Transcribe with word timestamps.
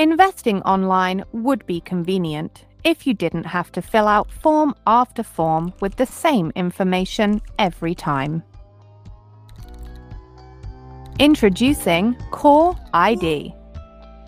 Investing 0.00 0.62
online 0.62 1.22
would 1.32 1.66
be 1.66 1.82
convenient 1.82 2.64
if 2.84 3.06
you 3.06 3.12
didn't 3.12 3.44
have 3.44 3.70
to 3.72 3.82
fill 3.82 4.08
out 4.08 4.30
form 4.30 4.74
after 4.86 5.22
form 5.22 5.74
with 5.80 5.96
the 5.96 6.06
same 6.06 6.50
information 6.56 7.42
every 7.58 7.94
time. 7.94 8.42
Introducing 11.18 12.14
Core 12.30 12.74
ID. 12.94 13.54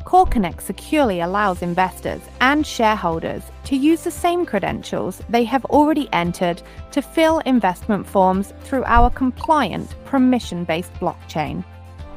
KoreConX 0.05 0.61
securely 0.61 1.21
allows 1.21 1.63
investors 1.63 2.21
and 2.43 2.67
shareholders 2.67 3.43
to 3.65 3.75
use 3.75 4.05
the 4.05 4.11
same 4.11 4.45
credentials 4.45 5.23
they 5.31 5.45
have 5.45 5.65
already 5.65 6.07
entered 6.13 6.61
to 6.91 7.01
fill 7.01 7.39
investment 7.47 8.07
forms 8.07 8.53
through 8.61 8.85
our 8.85 9.09
compliant, 9.09 9.95
permission 10.05 10.65
based 10.65 10.93
blockchain. 11.01 11.65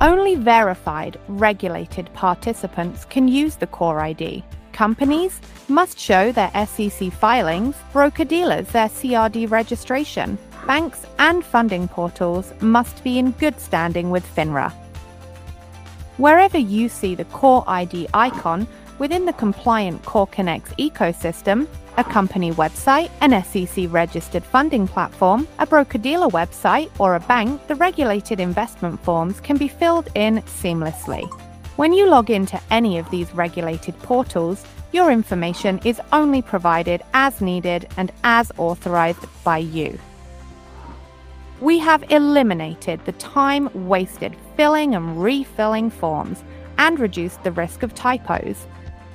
Only 0.02 0.36
verified, 0.36 1.18
regulated 1.28 2.12
participants 2.14 3.06
can 3.06 3.28
use 3.28 3.56
the 3.56 3.68
KoreID. 3.68 4.44
Companies 4.74 5.40
must 5.70 5.98
show 5.98 6.32
their 6.32 6.52
SEC 6.66 7.12
filings, 7.14 7.76
broker 7.94 8.26
dealers 8.26 8.68
their 8.68 8.90
CRD 8.90 9.50
registration, 9.50 10.38
banks 10.68 11.06
and 11.18 11.46
funding 11.46 11.88
portals 11.88 12.52
must 12.60 13.04
be 13.04 13.20
in 13.20 13.32
good 13.32 13.58
standing 13.60 14.12
with 14.12 14.26
FINRA. 14.36 14.74
Wherever 16.18 16.58
you 16.58 16.90
see 16.90 17.16
the 17.16 17.26
KoreID 17.26 18.10
icon 18.14 18.68
within 19.00 19.26
the 19.26 19.34
compliant 19.34 20.02
KoreConX 20.04 20.76
ecosystem, 20.78 21.68
a 21.98 22.04
company 22.04 22.52
website, 22.52 23.10
an 23.22 23.44
SEC 23.44 23.86
registered 23.90 24.44
funding 24.44 24.88
platform, 24.88 25.48
a 25.60 25.66
broker 25.66 25.98
dealer 25.98 26.28
website, 26.28 26.92
or 27.00 27.16
a 27.16 27.20
bank, 27.22 27.66
the 27.68 27.76
regulated 27.76 28.40
investment 28.40 29.00
forms 29.04 29.40
can 29.40 29.58
be 29.58 29.68
filled 29.68 30.10
in 30.16 30.42
seamlessly. 30.44 31.30
When 31.78 31.94
you 31.94 32.08
log 32.08 32.30
into 32.30 32.60
any 32.72 32.98
of 32.98 33.10
these 33.12 33.34
regulated 33.34 33.98
portals, 34.00 34.66
your 34.92 35.12
information 35.12 35.80
is 35.84 36.00
only 36.14 36.42
provided 36.42 37.02
as 37.14 37.42
needed 37.42 37.88
and 37.98 38.12
as 38.24 38.52
authorized 38.58 39.26
by 39.44 39.58
you. 39.58 40.00
We 41.62 41.80
have 41.80 42.10
eliminated 42.12 43.04
the 43.06 43.12
time 43.14 43.70
wasted 43.88 44.36
filling 44.56 44.96
and 44.96 45.22
refilling 45.22 45.90
forms 45.90 46.44
and 46.78 47.00
reduced 47.00 47.44
the 47.44 47.52
risk 47.52 47.84
of 47.84 47.96
typos. 47.96 48.68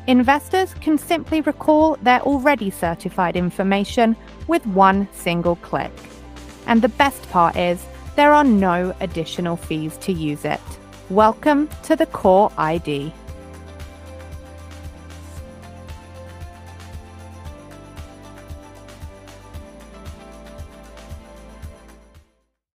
Investors 0.07 0.75
can 0.81 0.97
simply 0.97 1.43
recall 1.43 1.97
their 2.03 2.21
already 2.23 2.71
certified 2.71 3.37
information 3.37 4.17
with 4.49 4.67
one 4.67 5.07
single 5.13 5.57
click. 5.57 5.93
And 6.67 6.81
the 6.81 6.89
best 6.89 7.23
part 7.31 7.55
is, 7.57 7.85
there 8.17 8.33
are 8.33 8.45
no 8.45 8.95
additional 9.01 9.57
fees 9.57 9.97
to 9.99 10.13
use 10.13 10.45
it. 10.45 10.61
Welcome 11.11 11.69
to 11.85 11.97
the 11.97 12.07
KoreID. 12.07 13.13